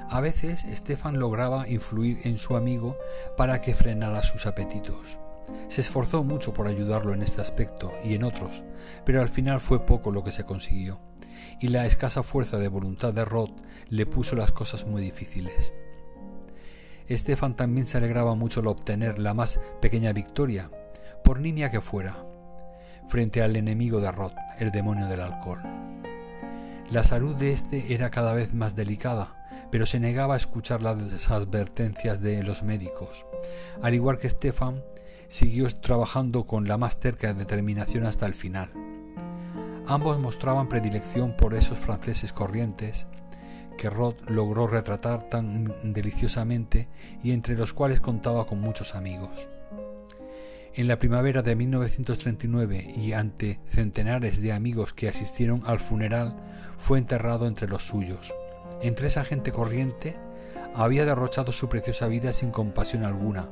A 0.09 0.21
veces 0.21 0.65
Stefan 0.71 1.19
lograba 1.19 1.67
influir 1.67 2.19
en 2.23 2.37
su 2.37 2.55
amigo 2.55 2.97
para 3.35 3.61
que 3.61 3.75
frenara 3.75 4.23
sus 4.23 4.45
apetitos. 4.45 5.19
Se 5.67 5.81
esforzó 5.81 6.23
mucho 6.23 6.53
por 6.53 6.67
ayudarlo 6.67 7.13
en 7.13 7.21
este 7.21 7.41
aspecto 7.41 7.91
y 8.03 8.15
en 8.15 8.23
otros, 8.23 8.63
pero 9.05 9.21
al 9.21 9.29
final 9.29 9.59
fue 9.59 9.85
poco 9.85 10.11
lo 10.11 10.23
que 10.23 10.31
se 10.31 10.45
consiguió, 10.45 10.99
y 11.59 11.67
la 11.67 11.85
escasa 11.85 12.23
fuerza 12.23 12.57
de 12.57 12.67
voluntad 12.67 13.13
de 13.13 13.25
Rod 13.25 13.51
le 13.89 14.05
puso 14.05 14.35
las 14.35 14.51
cosas 14.51 14.85
muy 14.85 15.01
difíciles. 15.01 15.73
Stefan 17.09 17.55
también 17.55 17.87
se 17.87 17.97
alegraba 17.97 18.35
mucho 18.35 18.61
al 18.61 18.67
obtener 18.67 19.19
la 19.19 19.33
más 19.33 19.59
pequeña 19.81 20.13
victoria, 20.13 20.71
por 21.23 21.39
nimia 21.39 21.69
que 21.69 21.81
fuera, 21.81 22.25
frente 23.07 23.41
al 23.41 23.55
enemigo 23.55 23.99
de 23.99 24.11
Rod, 24.11 24.33
el 24.59 24.71
demonio 24.71 25.07
del 25.07 25.21
alcohol. 25.21 25.61
La 26.89 27.03
salud 27.03 27.35
de 27.35 27.51
éste 27.51 27.93
era 27.93 28.11
cada 28.11 28.33
vez 28.33 28.53
más 28.53 28.75
delicada, 28.75 29.35
pero 29.71 29.85
se 29.85 29.99
negaba 29.99 30.35
a 30.35 30.37
escuchar 30.37 30.81
las 30.81 31.31
advertencias 31.31 32.21
de 32.21 32.43
los 32.43 32.63
médicos. 32.63 33.25
Al 33.81 33.93
igual 33.93 34.17
que 34.17 34.29
Stefan, 34.29 34.83
siguió 35.27 35.67
trabajando 35.69 36.45
con 36.45 36.67
la 36.67 36.77
más 36.77 36.99
terca 36.99 37.33
determinación 37.33 38.05
hasta 38.05 38.25
el 38.25 38.33
final. 38.33 38.71
Ambos 39.87 40.19
mostraban 40.19 40.69
predilección 40.69 41.35
por 41.35 41.53
esos 41.53 41.77
franceses 41.77 42.33
corrientes 42.33 43.07
que 43.77 43.89
Rod 43.89 44.15
logró 44.27 44.67
retratar 44.67 45.23
tan 45.29 45.73
deliciosamente 45.83 46.87
y 47.23 47.31
entre 47.31 47.55
los 47.55 47.73
cuales 47.73 47.99
contaba 47.99 48.45
con 48.45 48.61
muchos 48.61 48.95
amigos. 48.95 49.49
En 50.75 50.87
la 50.87 50.97
primavera 50.97 51.41
de 51.41 51.55
1939 51.55 52.93
y 52.95 53.13
ante 53.13 53.59
centenares 53.67 54.41
de 54.41 54.53
amigos 54.53 54.93
que 54.93 55.09
asistieron 55.09 55.63
al 55.65 55.79
funeral, 55.79 56.37
fue 56.77 56.97
enterrado 56.97 57.47
entre 57.47 57.67
los 57.67 57.83
suyos 57.83 58.33
entre 58.81 59.07
esa 59.07 59.23
gente 59.23 59.51
corriente, 59.51 60.15
había 60.75 61.05
derrochado 61.05 61.51
su 61.51 61.69
preciosa 61.69 62.07
vida 62.07 62.33
sin 62.33 62.51
compasión 62.51 63.03
alguna, 63.03 63.49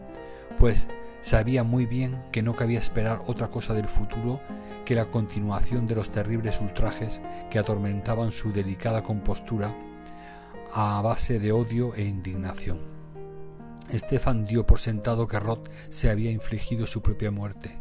pues 0.57 0.87
sabía 1.21 1.63
muy 1.63 1.85
bien 1.85 2.23
que 2.31 2.41
no 2.41 2.55
cabía 2.55 2.79
esperar 2.79 3.21
otra 3.27 3.49
cosa 3.49 3.73
del 3.73 3.87
futuro 3.87 4.41
que 4.85 4.95
la 4.95 5.05
continuación 5.05 5.87
de 5.87 5.95
los 5.95 6.11
terribles 6.11 6.59
ultrajes 6.59 7.21
que 7.49 7.59
atormentaban 7.59 8.31
su 8.31 8.51
delicada 8.51 9.03
compostura 9.03 9.75
a 10.73 11.01
base 11.01 11.39
de 11.39 11.51
odio 11.51 11.93
e 11.95 12.03
indignación. 12.03 12.79
Estefan 13.91 14.45
dio 14.45 14.65
por 14.65 14.79
sentado 14.79 15.27
que 15.27 15.39
Roth 15.39 15.69
se 15.89 16.09
había 16.09 16.31
infligido 16.31 16.87
su 16.87 17.01
propia 17.01 17.29
muerte, 17.29 17.77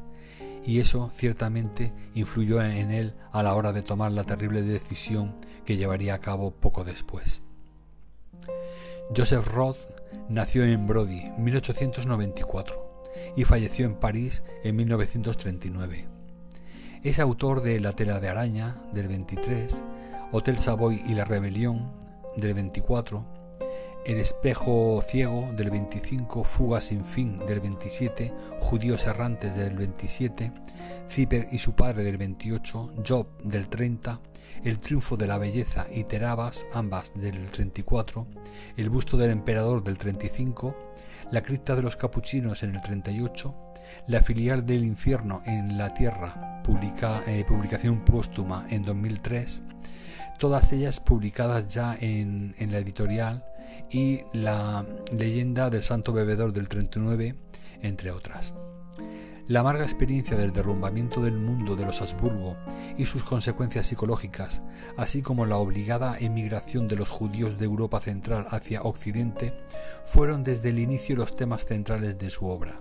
y 0.65 0.81
eso 0.81 1.11
ciertamente 1.15 1.93
influyó 2.15 2.61
en 2.63 2.91
él 2.91 3.15
a 3.33 3.43
la 3.43 3.55
hora 3.55 3.73
de 3.73 3.83
tomar 3.83 4.13
la 4.13 4.25
terrible 4.25 4.63
decisión 4.63 5.37
que 5.65 5.77
llevaría 5.77 6.15
a 6.15 6.21
cabo 6.21 6.51
poco 6.51 6.85
después. 6.85 7.43
Joseph 9.17 9.47
Roth 9.47 9.79
nació 10.29 10.65
en 10.65 10.87
Brody 10.87 11.31
1894 11.39 12.90
y 13.37 13.45
falleció 13.45 13.87
en 13.87 13.95
París 13.95 14.43
en 14.65 14.77
1939. 14.77 16.09
Es 17.03 17.19
autor 17.19 17.63
de 17.63 17.81
La 17.81 17.93
tela 17.93 18.21
de 18.21 18.29
araña 18.29 18.81
del 18.93 19.09
23, 19.09 19.83
Hotel 20.33 20.59
Savoy 20.59 21.03
y 21.07 21.15
la 21.15 21.25
rebelión 21.25 21.93
del 22.37 22.55
24, 22.55 23.25
el 24.07 24.19
espejo 24.19 25.03
ciego 25.03 25.51
del 25.57 25.71
25, 25.71 26.45
Fuga 26.45 26.81
sin 26.81 27.05
fin 27.05 27.37
del 27.37 27.61
27, 27.61 28.33
Judíos 28.61 29.07
errantes 29.07 29.57
del 29.57 29.77
27, 29.77 30.53
Ciper 31.09 31.49
y 31.53 31.59
su 31.59 31.75
padre 31.75 32.03
del 32.03 32.17
28, 32.17 32.95
Job 33.07 33.27
del 33.43 33.69
30, 33.69 34.21
El 34.63 34.79
triunfo 34.79 35.17
de 35.17 35.27
la 35.27 35.39
belleza 35.39 35.87
y 35.91 36.05
Terabas, 36.05 36.67
ambas 36.75 37.13
del 37.15 37.51
34, 37.51 38.27
El 38.77 38.91
busto 38.91 39.17
del 39.17 39.31
emperador 39.31 39.83
del 39.83 39.97
35, 39.97 40.77
La 41.31 41.43
cripta 41.43 41.75
de 41.75 41.83
los 41.83 41.97
capuchinos 41.97 42.63
en 42.63 42.75
el 42.75 42.83
38, 42.83 43.55
La 44.07 44.23
filial 44.23 44.67
del 44.67 44.85
infierno 44.85 45.43
en 45.47 45.79
la 45.79 45.95
tierra, 45.95 46.63
eh, 47.27 47.45
publicación 47.49 48.05
póstuma 48.05 48.67
en 48.69 48.83
2003, 48.83 49.63
todas 50.39 50.73
ellas 50.73 51.01
publicadas 51.01 51.69
ya 51.69 51.97
en, 51.99 52.55
en 52.59 52.71
la 52.71 52.79
editorial 52.79 53.45
y 53.91 54.21
la 54.35 54.85
leyenda 55.11 55.71
del 55.71 55.83
santo 55.83 56.13
bebedor 56.13 56.53
del 56.53 56.69
39, 56.69 57.35
entre 57.81 58.11
otras. 58.11 58.53
La 59.51 59.61
amarga 59.61 59.83
experiencia 59.83 60.37
del 60.37 60.53
derrumbamiento 60.53 61.21
del 61.21 61.37
mundo 61.37 61.75
de 61.75 61.85
los 61.85 62.01
Habsburgo 62.01 62.57
y 62.97 63.05
sus 63.07 63.25
consecuencias 63.25 63.89
psicológicas, 63.89 64.63
así 64.97 65.23
como 65.23 65.45
la 65.45 65.57
obligada 65.57 66.17
emigración 66.21 66.87
de 66.87 66.95
los 66.95 67.09
judíos 67.09 67.59
de 67.59 67.65
Europa 67.65 68.01
Central 68.01 68.47
hacia 68.51 68.83
Occidente, 68.83 69.53
fueron 70.05 70.45
desde 70.45 70.69
el 70.69 70.79
inicio 70.79 71.17
los 71.17 71.35
temas 71.35 71.65
centrales 71.65 72.17
de 72.17 72.31
su 72.31 72.47
obra. 72.47 72.81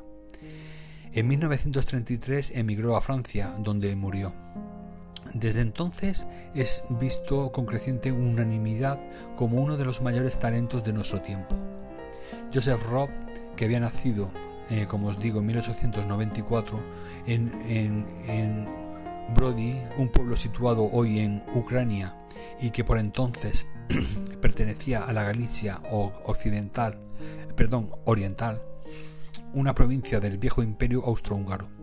En 1.12 1.28
1933 1.28 2.52
emigró 2.52 2.96
a 2.96 3.02
Francia, 3.02 3.52
donde 3.58 3.96
murió. 3.96 4.32
Desde 5.34 5.62
entonces 5.62 6.28
es 6.54 6.84
visto 7.00 7.52
con 7.52 7.66
creciente 7.66 8.12
unanimidad 8.12 9.00
como 9.36 9.60
uno 9.60 9.76
de 9.76 9.86
los 9.86 10.04
mayores 10.04 10.40
talentos 10.40 10.84
de 10.84 10.94
nuestro 10.94 11.20
tiempo. 11.20 11.56
Joseph 12.54 12.84
Robb, 12.92 13.10
que 13.56 13.66
había 13.66 13.80
nacido 13.80 14.30
eh, 14.70 14.86
como 14.88 15.08
os 15.08 15.20
digo, 15.20 15.40
en 15.40 15.48
1894 15.48 16.80
en, 17.26 18.68
Brody, 19.36 19.80
un 19.98 20.10
pueblo 20.10 20.36
situado 20.36 20.84
hoy 20.92 21.20
en 21.20 21.44
Ucrania 21.54 22.16
y 22.60 22.72
que 22.72 22.84
por 22.84 22.98
entonces 22.98 23.68
pertenecía 24.42 25.04
a 25.04 25.14
la 25.14 25.24
Galicia 25.24 25.82
occidental, 25.92 27.00
perdón, 27.56 27.92
oriental, 28.06 28.64
una 29.54 29.76
provincia 29.76 30.20
del 30.20 30.38
viejo 30.38 30.64
imperio 30.64 31.04
austrohúngaro 31.06 31.79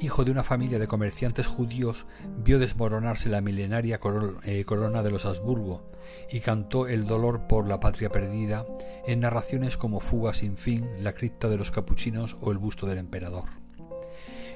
hijo 0.00 0.24
de 0.24 0.30
una 0.30 0.42
familia 0.42 0.78
de 0.78 0.88
comerciantes 0.88 1.46
judíos, 1.46 2.06
vio 2.38 2.58
desmoronarse 2.58 3.28
la 3.28 3.40
milenaria 3.40 4.00
eh, 4.44 4.64
corona 4.64 5.02
de 5.02 5.10
los 5.10 5.26
Habsburgo 5.26 5.90
y 6.30 6.40
cantó 6.40 6.88
el 6.88 7.06
dolor 7.06 7.46
por 7.46 7.68
la 7.68 7.80
patria 7.80 8.10
perdida 8.10 8.64
en 9.06 9.20
narraciones 9.20 9.76
como 9.76 10.00
Fuga 10.00 10.34
sin 10.34 10.56
fin, 10.56 10.88
La 11.02 11.12
cripta 11.12 11.48
de 11.48 11.58
los 11.58 11.70
capuchinos 11.70 12.36
o 12.40 12.50
El 12.50 12.58
busto 12.58 12.86
del 12.86 12.98
emperador. 12.98 13.44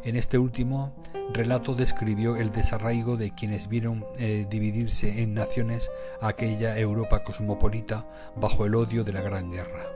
En 0.02 0.16
este 0.16 0.38
último 0.38 0.94
relato 1.32 1.74
describió 1.74 2.36
el 2.36 2.52
desarraigo 2.52 3.16
de 3.16 3.30
quienes 3.30 3.68
vieron 3.68 4.04
eh, 4.18 4.46
dividirse 4.50 5.22
en 5.22 5.32
naciones 5.32 5.90
aquella 6.20 6.78
Europa 6.78 7.24
cosmopolita 7.24 8.06
bajo 8.36 8.66
el 8.66 8.74
odio 8.74 9.04
de 9.04 9.12
la 9.12 9.22
Gran 9.22 9.50
Guerra. 9.50 9.86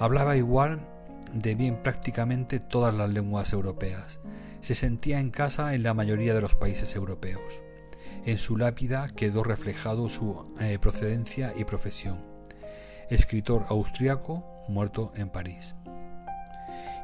Hablaba 0.00 0.36
igual 0.36 0.80
de 1.32 1.54
bien 1.54 1.82
prácticamente 1.82 2.60
todas 2.60 2.94
las 2.94 3.10
lenguas 3.10 3.52
europeas. 3.52 4.20
Se 4.60 4.74
sentía 4.74 5.20
en 5.20 5.30
casa 5.30 5.74
en 5.74 5.82
la 5.82 5.94
mayoría 5.94 6.34
de 6.34 6.40
los 6.40 6.54
países 6.54 6.94
europeos. 6.96 7.62
En 8.24 8.38
su 8.38 8.56
lápida 8.56 9.08
quedó 9.14 9.44
reflejado 9.44 10.08
su 10.08 10.54
eh, 10.60 10.78
procedencia 10.80 11.52
y 11.56 11.64
profesión. 11.64 12.18
Escritor 13.08 13.66
austriaco, 13.68 14.44
muerto 14.68 15.12
en 15.14 15.28
París. 15.28 15.76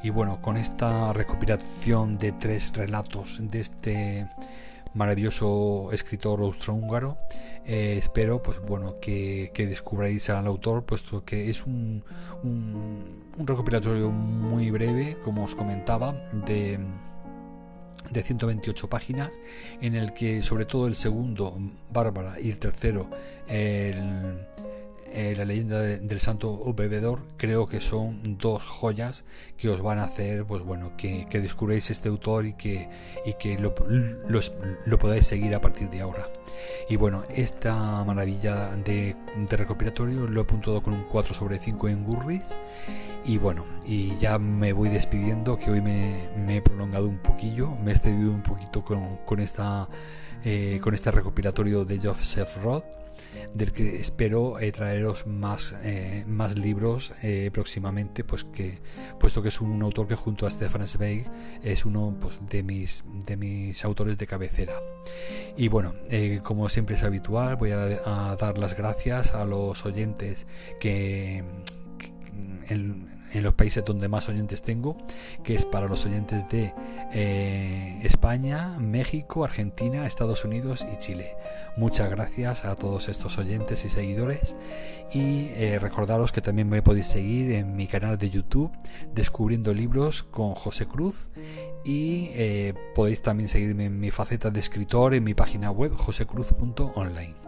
Y 0.02 0.10
bueno, 0.10 0.40
con 0.42 0.56
esta 0.56 1.12
recopilación 1.12 2.18
de 2.18 2.32
tres 2.32 2.72
relatos 2.74 3.38
de 3.40 3.60
este 3.60 4.28
maravilloso 4.94 5.90
escritor 5.92 6.40
austrohúngaro. 6.40 7.18
Eh, 7.64 7.94
espero 7.96 8.42
pues 8.42 8.60
bueno 8.60 8.98
que, 9.00 9.52
que, 9.54 9.66
descubráis 9.66 10.28
al 10.30 10.46
autor, 10.46 10.84
puesto 10.84 11.24
que 11.24 11.48
es 11.48 11.64
un, 11.64 12.04
un, 12.42 13.46
recopilatorio 13.46 14.10
muy 14.10 14.70
breve, 14.70 15.16
como 15.24 15.44
os 15.44 15.54
comentaba, 15.54 16.12
de 16.46 16.80
de 18.10 18.22
128 18.22 18.88
páginas 18.90 19.40
en 19.80 19.94
el 19.94 20.12
que 20.12 20.42
sobre 20.42 20.64
todo 20.64 20.88
el 20.88 20.96
segundo 20.96 21.56
Bárbara 21.90 22.34
y 22.40 22.50
el 22.50 22.58
tercero 22.58 23.08
el, 23.48 24.44
eh, 25.14 25.34
la 25.36 25.44
leyenda 25.44 25.80
del 25.80 26.20
santo 26.20 26.72
bebedor 26.74 27.20
creo 27.36 27.66
que 27.66 27.80
son 27.80 28.38
dos 28.38 28.64
joyas 28.64 29.24
que 29.56 29.68
os 29.68 29.82
van 29.82 29.98
a 29.98 30.04
hacer 30.04 30.44
pues 30.44 30.62
bueno 30.62 30.92
que, 30.96 31.26
que 31.28 31.40
descubréis 31.40 31.90
este 31.90 32.08
autor 32.08 32.46
y 32.46 32.54
que, 32.54 32.88
y 33.26 33.34
que 33.34 33.58
lo, 33.58 33.74
lo, 34.86 34.98
podáis 34.98 35.26
seguir 35.26 35.54
a 35.54 35.60
partir 35.60 35.90
de 35.90 36.00
ahora. 36.00 36.28
Y 36.88 36.96
bueno 36.96 37.24
esta 37.28 37.74
maravilla 38.04 38.74
de, 38.76 39.14
recopilatorio 39.50 40.26
lo 40.26 40.40
he 40.40 40.44
apuntado 40.44 40.82
con 40.82 40.94
un 40.94 41.04
4 41.04 41.34
sobre 41.34 41.58
5 41.58 41.88
en 41.88 42.04
Gurris 42.04 42.56
y 43.24 43.38
bueno 43.38 43.66
y 43.84 44.16
ya 44.16 44.38
me 44.38 44.72
voy 44.72 44.88
despidiendo 44.88 45.58
que 45.58 45.70
hoy 45.70 45.80
me, 45.80 46.28
me 46.36 46.56
he 46.56 46.62
prolongado 46.62 47.06
un 47.06 47.18
poquillo 47.18 47.76
me 47.76 47.92
he 47.92 47.94
excedido 47.94 48.30
un 48.30 48.42
poquito 48.42 48.84
con, 48.84 49.18
con 49.18 49.40
esta 49.40 49.88
eh, 50.44 50.80
con 50.82 50.94
este 50.94 51.10
recopilatorio 51.10 51.84
de 51.84 52.00
Joseph 52.00 52.56
Roth 52.64 53.01
del 53.54 53.72
que 53.72 53.96
espero 53.96 54.58
eh, 54.58 54.72
traeros 54.72 55.26
más, 55.26 55.74
eh, 55.82 56.24
más 56.26 56.58
libros 56.58 57.12
eh, 57.22 57.50
próximamente, 57.52 58.24
pues 58.24 58.44
que, 58.44 58.80
puesto 59.18 59.42
que 59.42 59.48
es 59.48 59.60
un 59.60 59.82
autor 59.82 60.08
que 60.08 60.14
junto 60.14 60.46
a 60.46 60.50
Stefan 60.50 60.86
Zweig 60.86 61.24
es 61.62 61.84
uno 61.84 62.16
pues, 62.20 62.38
de, 62.48 62.62
mis, 62.62 63.04
de 63.26 63.36
mis 63.36 63.84
autores 63.84 64.18
de 64.18 64.26
cabecera. 64.26 64.74
Y 65.56 65.68
bueno, 65.68 65.94
como 66.42 66.68
siempre 66.68 66.96
es 66.96 67.02
habitual, 67.02 67.56
voy 67.56 67.72
a, 67.72 68.36
dar 68.36 68.58
las 68.58 68.76
gracias 68.76 69.34
a 69.34 69.44
los 69.44 69.84
oyentes 69.84 70.46
que, 70.80 71.44
en 72.68 73.21
los 73.40 73.54
países 73.54 73.84
donde 73.84 74.08
más 74.08 74.28
oyentes 74.28 74.62
tengo, 74.62 74.96
que 75.42 75.54
es 75.54 75.64
para 75.64 75.88
los 75.88 76.04
oyentes 76.04 76.48
de 76.48 76.74
eh, 77.12 77.98
España, 78.02 78.76
México, 78.78 79.44
Argentina, 79.44 80.06
Estados 80.06 80.44
Unidos 80.44 80.86
y 80.92 80.98
Chile. 80.98 81.36
Muchas 81.76 82.10
gracias 82.10 82.64
a 82.64 82.74
todos 82.76 83.08
estos 83.08 83.38
oyentes 83.38 83.84
y 83.84 83.88
seguidores 83.88 84.56
y 85.12 85.48
eh, 85.54 85.78
recordaros 85.80 86.32
que 86.32 86.40
también 86.40 86.68
me 86.68 86.82
podéis 86.82 87.06
seguir 87.06 87.52
en 87.52 87.76
mi 87.76 87.86
canal 87.86 88.18
de 88.18 88.30
YouTube 88.30 88.70
Descubriendo 89.14 89.72
Libros 89.72 90.22
con 90.22 90.54
José 90.54 90.86
Cruz 90.86 91.30
y 91.84 92.30
eh, 92.32 92.74
podéis 92.94 93.22
también 93.22 93.48
seguirme 93.48 93.86
en 93.86 93.98
mi 93.98 94.10
faceta 94.10 94.50
de 94.50 94.60
escritor 94.60 95.14
en 95.14 95.24
mi 95.24 95.34
página 95.34 95.70
web 95.70 95.92
josecruz.online. 95.94 97.41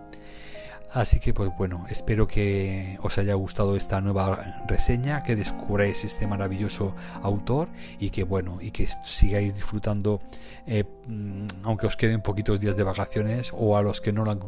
Así 0.94 1.18
que 1.18 1.34
pues 1.34 1.50
bueno, 1.58 1.86
espero 1.90 2.28
que 2.28 2.98
os 3.02 3.18
haya 3.18 3.34
gustado 3.34 3.74
esta 3.74 4.00
nueva 4.00 4.62
reseña, 4.68 5.24
que 5.24 5.34
descubráis 5.34 6.04
este 6.04 6.28
maravilloso 6.28 6.94
autor 7.20 7.68
y 7.98 8.10
que 8.10 8.22
bueno, 8.22 8.58
y 8.60 8.70
que 8.70 8.86
sigáis 9.02 9.54
disfrutando, 9.54 10.20
eh, 10.68 10.84
mm, 11.08 11.46
aunque 11.64 11.88
os 11.88 11.96
queden 11.96 12.22
poquitos 12.22 12.60
días 12.60 12.76
de 12.76 12.84
vacaciones 12.84 13.50
o 13.52 13.76
a 13.76 13.82
los 13.82 14.00
que 14.00 14.12
no 14.12 14.24
lo 14.24 14.30
han 14.30 14.38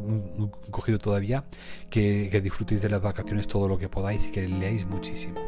cogido 0.71 0.99
todavía, 0.99 1.43
que, 1.89 2.29
que 2.31 2.39
disfrutéis 2.39 2.81
de 2.81 2.91
las 2.91 3.01
vacaciones 3.01 3.47
todo 3.47 3.67
lo 3.67 3.77
que 3.77 3.89
podáis 3.89 4.27
y 4.27 4.31
que 4.31 4.47
leáis 4.47 4.85
muchísimo. 4.85 5.41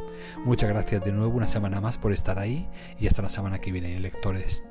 Muchas 0.43 0.69
gracias 0.69 1.05
de 1.05 1.13
nuevo 1.13 1.33
una 1.33 1.47
semana 1.47 1.79
más 1.79 1.97
por 1.97 2.11
estar 2.11 2.39
ahí 2.39 2.67
y 2.99 3.07
hasta 3.07 3.21
la 3.21 3.29
semana 3.29 3.59
que 3.61 3.71
viene, 3.71 3.97
lectores. 4.01 4.61